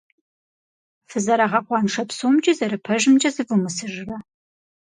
[1.09, 4.17] Фызэрагъэкъуаншэ псомкӏи зэрыпэжымкӏэ зывумысыжрэ?